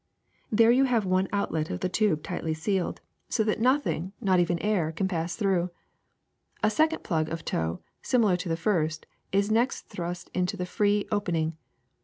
There 0.51 0.71
you 0.71 0.85
have 0.85 1.05
one 1.05 1.27
outlet 1.31 1.69
of 1.69 1.81
the 1.81 1.87
tube 1.87 2.23
tightly 2.23 2.55
sealed, 2.55 3.01
so 3.29 3.43
that 3.43 3.59
nothing, 3.59 4.13
not 4.19 4.39
564^ 4.39 4.39
THE 4.39 4.41
SECRET 4.41 4.41
OF 4.41 4.41
EVERYDAY 4.41 4.45
THINGS 4.47 4.51
even 4.51 4.71
air, 4.71 4.91
can 4.93 5.07
pass 5.07 5.35
through. 5.35 5.69
A 6.63 6.69
second 6.71 7.03
plug 7.03 7.29
of 7.29 7.45
tow, 7.45 7.79
similar 8.01 8.37
to 8.37 8.49
the 8.49 8.57
first, 8.57 9.05
is 9.31 9.51
next 9.51 9.89
thrust 9.89 10.31
into 10.33 10.57
the 10.57 10.65
free 10.65 11.05
open 11.11 11.35
ing. 11.35 11.57